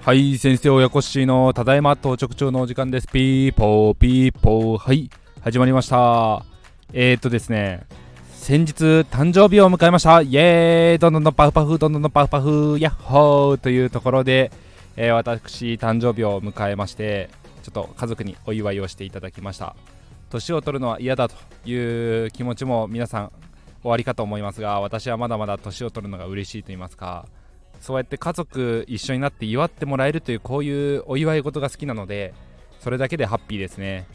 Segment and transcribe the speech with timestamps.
[0.00, 3.08] はい先生親子しのただいま到着中のお時間です。
[3.08, 4.78] ピーポーピーポー。
[4.78, 5.10] はい
[5.42, 6.46] 始まりました。
[6.94, 7.84] えー、っとですね
[8.32, 8.72] 先日
[9.10, 10.22] 誕生日を迎えました。
[10.22, 10.98] イエーイ。
[10.98, 14.50] どんどんどんパフパフどんどんどんパフパフヤッホーというところで、
[14.96, 17.28] えー、私誕生日を迎えまして
[17.62, 19.76] ちょっと家族にお祝いをしていただきました。
[20.30, 21.34] 年を取るのは嫌だと
[21.68, 23.30] いう気持ちも皆さん
[23.82, 27.26] おありかと思いますが私はまだまだ年を取るのが嬉しいと言いますか
[27.80, 32.34] そうやって家族一緒になって祝ってもらえるというこういうお祝い事が好きなので
[32.80, 34.06] それだけでハッピーですね。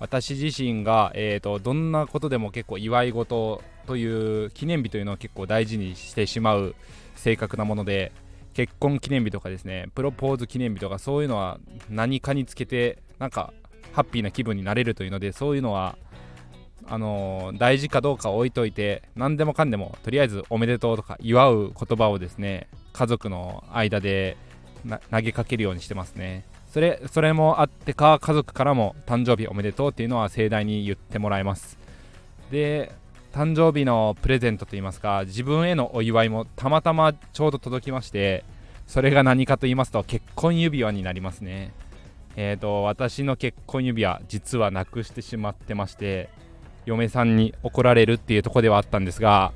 [0.00, 6.76] 私自身が、えーと、どんなことでも結構祝い事という記念日というのを結構大事にしてしまう
[7.16, 8.12] 性格なもので
[8.54, 11.58] 結婚記念日とかですねプロポーズ記念日とかそういうのは
[11.90, 13.52] 何かにつけてなんか
[13.92, 15.98] ハッピーな気分になれるというのでそういうのは
[16.90, 24.36] あのー、大事かどうか置いといて何でもかんでもとりあえずおめでとうとか祝う言葉をですね家族の間で
[25.10, 26.44] 投げかけるようにしてますね。
[26.72, 31.78] それそれもあってか家族からも誕生日おめでとうっていうのは盛大に言ってもらえます。
[32.50, 32.92] で
[33.32, 38.44] 誕生日のプレゼントといいますか自分へのお祝いもたまたまちょうど届きまして
[38.86, 41.72] それが何かと言いますと結婚指輪になりますね。
[42.36, 46.28] えーと私の結婚指輪実はなくしてしまってまして
[46.88, 49.52] 嫁さんに怒られるっていうとこではあったんですが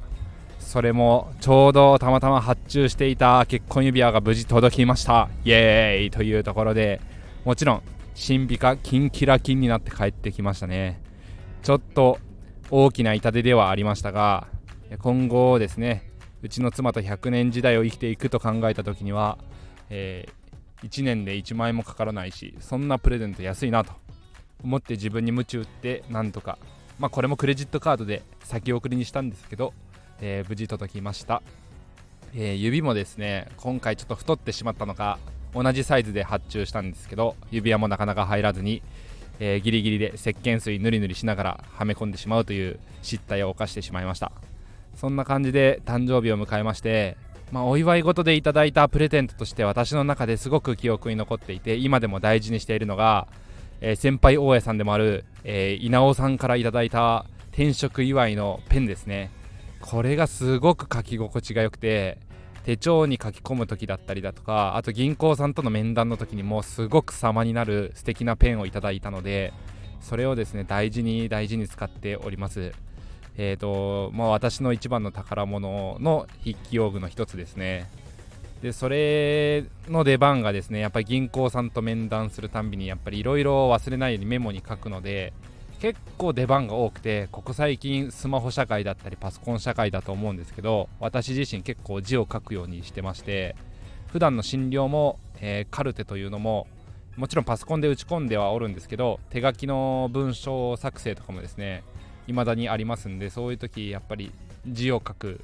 [0.59, 5.29] それもちょうどたまたま発注していた結婚指輪が無事届きました。
[5.45, 7.01] イエーイというところで
[7.45, 7.83] もちろん
[8.15, 11.03] 新美化キンキラキンになって帰ってきましたね。
[11.63, 12.19] ちょっと
[12.71, 14.47] 大きな痛手ではありましたが
[15.01, 16.11] 今後ですね
[16.43, 19.39] うちの妻と100年時代を生きていくと考えた時には、
[19.91, 23.93] えー、1年で1万円もかからないしそんなプレゼント安いなと
[24.65, 26.59] 思って自分に鞭打ってなんとか
[26.99, 29.73] まあこれもクレジットカードで先送りにしたんですけど
[30.23, 31.43] えー、無事届きました、
[32.35, 35.19] えー、指もですね今回ちょっと太ってしまったのか
[35.53, 38.83] 同じサイズで発注したんですけど指輪もなかなか入らずに、
[39.41, 44.33] えー、ギリギリで石鹸水ぬりぬりしながらはめ込んでしまうという失態を犯してしまいました。
[44.95, 47.17] そんな感じで誕生日を迎えまして
[47.51, 53.27] まあ、お祝い事でいただいたプレゼントとして私の中ですごく記憶に残っていて今でも大事にしているのが、
[53.85, 59.31] えー、先輩大家さんでもある、えー、稲尾さんからいただいた転職祝いのペンですね。
[59.81, 62.19] これがすごく書き心地が良くて
[62.65, 69.53] 手帳に書き込む時だったりだとかあと銀行さんとの面談の時にもすごく様になる素敵なペンをいただいたので
[70.01, 72.73] それをですね大事に大事に使っております。
[73.37, 77.91] えーとまあ、私の一番の宝物の筆記用具の一つですね。
[78.63, 85.33] でそれの出番がですねやっぱり銀行さんと面談するたんびにやっぱりいろいろ忘れないようにメモに書くので
[85.81, 93.57] 結構出番が多くてここ最近スマホ社会だったりパソコン社会だと思うんですけど私自身結構字を書くようにしてまして
[94.13, 96.69] 普段の診療も、えー、カルテというのも
[97.17, 101.83] もちろんパソコンで打ち込んではおるんですけど手書きの文章作成とかもですね
[102.29, 104.31] 未だにありますんでそういう時やっぱり
[104.67, 105.41] 字を書く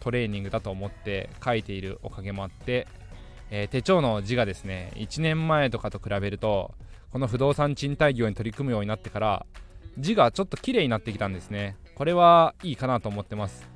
[0.00, 2.86] トレーニングだと思って書いているおかげもあって、
[3.50, 6.74] えー、手帳の字がですね1年前とかと比べると
[7.12, 9.46] この不動産賃貸業に取り組むようになってから
[9.98, 11.76] 字がちょっと綺麗になってきたんですね。
[11.94, 13.66] これはいいかなと思ってます。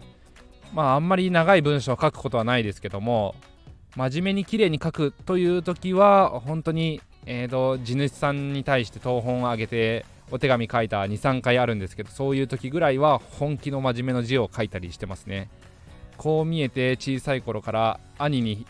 [0.74, 3.34] まああんまり長い文章を書くことはないですけども
[3.96, 15.50] 真面目に綺麗に書くという時は本当にえーと地主さんに対して東本を上げてお手紙書いた23回あるんですけどそういう時ぐらいは本気の真面目の字を書いたりしてますね。
[16.16, 18.66] こう見えて小さい頃から兄に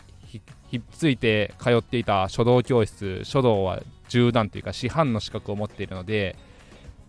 [0.71, 6.37] ひっついて通っていた書道教室書道は縦断というか師範の資格を持っているので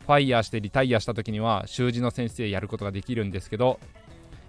[0.06, 3.78] ファイヤーしてリタイアした時には習字の先生やることができるんですけど、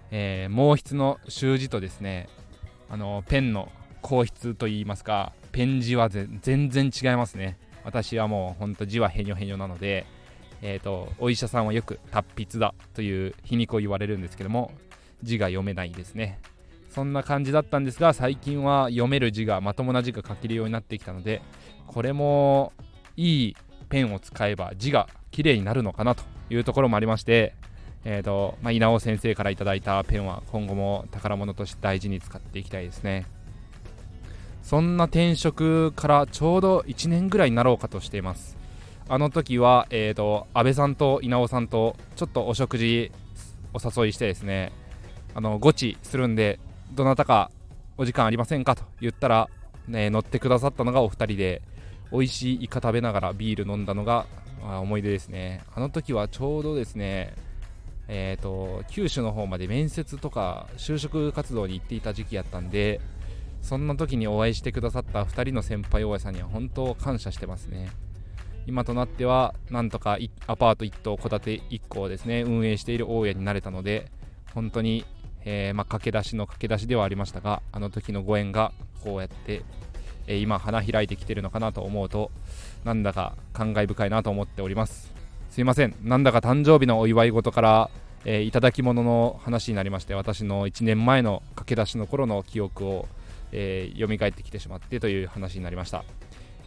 [0.10, 2.28] えー、毛筆の習字とですね
[2.90, 3.72] あのペンの
[4.02, 7.58] 硬筆といいますかペン字は全然違いますね。
[7.84, 10.06] 私はもうほんと字はへにょへにょなので
[10.66, 14.72] えーと、お医者さんはよく達筆だという皮肉を言われるんですけども
[15.22, 16.40] 字が読めないですね。
[16.90, 21.42] そんな感じだったんですが最近は読める字がまともな字が書けるようになってきたので
[21.88, 22.72] これも
[23.18, 23.58] いい
[23.90, 27.56] ペンを使えば字が綺麗になるのかなというところもありまして、
[28.06, 33.26] えーとまあ、稲尾先生から頂いたペンは今後も宝物として大事に使っていきたいですね。
[34.64, 38.58] そんな転職からちょうど1年ぐらいになろうかとしています。
[39.10, 43.12] あの時は、えーと、安倍さんと稲尾さんとちょっとお食事
[43.74, 44.72] お誘いしてですね
[45.36, 46.60] あのゴチするんで
[46.94, 47.52] どなたか
[47.98, 49.50] お時間ありませんかと言ったら、
[49.88, 51.62] ね、乗ってくださったのがお二人で
[52.12, 54.26] 美味しいイカ食べながらビール飲んだのが
[54.62, 55.62] 思い出ですね。
[55.76, 57.34] あの時はちょうどですね
[58.08, 63.00] えーと、九州の方まで面接とか就職活動に行っていた時期やったんで
[63.64, 67.90] そんな時にお会いしてくださった2人の先輩大家さんには本当感謝してますね。
[68.68, 70.18] 今となってはなんとか
[70.48, 72.44] アパート1棟戸建て1戸をですね。
[72.44, 74.12] 運営している大家になれたので
[74.54, 75.06] 本当に、
[75.46, 78.74] えー、まあ、駆け出しの駆け出しではありましたがあの時のご縁が
[79.04, 79.64] こうやって、
[80.28, 82.32] えー、今花開いてきてるのかなと思うと
[82.84, 85.14] なんだか感慨深いなと思っております。
[85.50, 85.96] すいません。
[86.04, 87.90] なんだか誕生日のお祝い事から、
[88.26, 93.08] えー、いただき物の話になりまして私の1年前の駆け出しの頃の記憶を、
[93.54, 96.04] えー、蘇ってきてしまってという話になりました。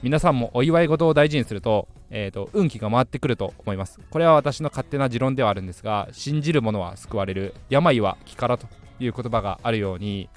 [0.02, 3.98] 皆さんもお祝い事を大事にすると,、えーと、運気が回ってくると思います。
[4.10, 7.54] これは私の勝手な持論ではあるんですが信じる者は救われる。
[7.68, 8.66] 病は気からと
[9.00, 10.28] いう言葉があるように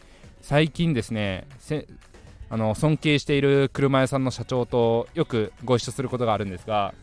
[0.41, 1.47] 最近ですね
[2.49, 6.93] あの尊敬している車屋さんの社長とよくご一緒することがあるんですが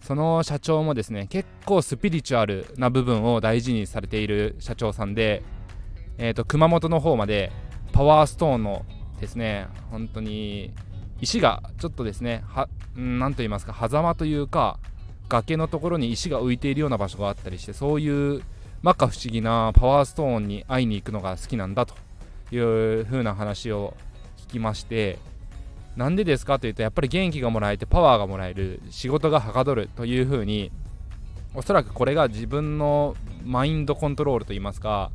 [0.00, 5.42] その社長もですね結構スピリチュアルな部分を大事にされている社長さんで、
[6.18, 7.52] えーと、熊本の方まで
[7.92, 8.84] パワーストーンの
[9.20, 10.72] ですね本当に
[11.20, 12.42] 石がちょっとですね
[12.96, 14.78] 何と言いますか狭間というか
[15.28, 18.42] 崖のところに石が浮いているような場所があったりしてそういう
[18.82, 21.94] 摩訶不思議なパワーストーンに会いに行くのが好きなんだと
[22.50, 23.94] いう風な話を
[24.38, 25.18] 聞きまして
[25.96, 30.72] なんでですかというとやっぱり元気がもらえてパワーがもらえる仕事がはかどるというふうに
[31.54, 35.10] おそらくこれが自分のマインドコントロールといいますか、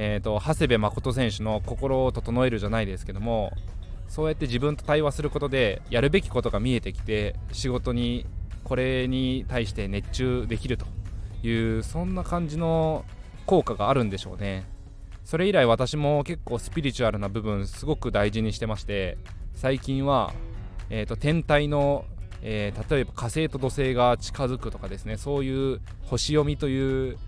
[0.00, 3.52] えーと、長谷部誠選手の心を整えるじゃないですけども
[4.06, 8.24] そうやって自分と対話することでやるべきことが見えてきて仕事に
[8.62, 10.86] これに対して熱中できると
[11.42, 13.04] いうそんな感じの
[13.44, 14.66] 効果があるんでしょうね。
[15.24, 19.18] それ以来私も結構スピリチュアルな部分すごく大事にしてまして
[19.54, 20.32] 最近は、
[20.90, 22.06] えーと、天体の、
[22.40, 27.18] えー、例えば火星と土星が近づくとかですねそういう星読みという、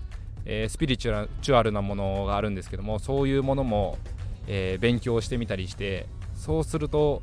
[0.45, 3.99] えー、スピリチュアルなものがあるんですけどもそういうものも、
[4.47, 7.23] えー、勉強してみたりしてそうすると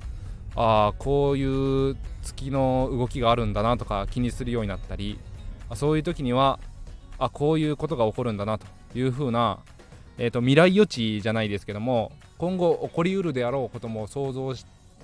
[0.56, 5.20] ああこういう月の動きがあるんだなとか気にするようになったり
[5.76, 6.60] そういう時には
[7.20, 8.66] あこういうことが起こるんだなと
[8.96, 9.60] いうふうな、
[10.18, 14.54] えーと、未来予知じゃないですけども今後起こりうるであろうことも想像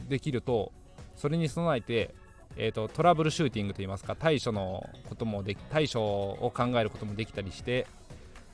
[0.08, 0.72] できると
[1.16, 2.14] それに備えて、
[2.56, 7.88] えーと、トラブルシューティングといいますか対処のこともで対処を考えることもできたりして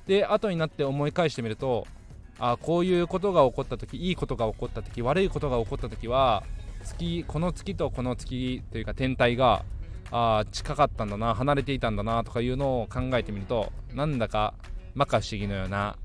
[0.09, 1.85] で後になって思い返してみると
[2.39, 6.41] あこういうことが起こった時いいことが起こった時悪いことが起こった時は
[6.83, 9.63] 月この月とこの月というか天体が
[10.09, 14.55] あ近かったんだな離れていたんだなとかいうのを考えてみるとなんだか
[14.97, 15.95] 摩訶不思議のような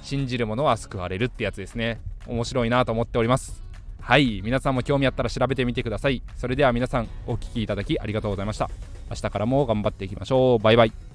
[0.00, 2.00] 信じる者は救われるってやつですね。
[2.26, 3.62] 面白いなと思っております。
[4.00, 6.22] はい皆さんも興味あったら調べてみてください。
[6.36, 8.70] それでは皆さんお聴きいただきありがとうございました。
[9.10, 10.58] 明日からも頑張っていきましょう。
[10.62, 11.09] バイバイ。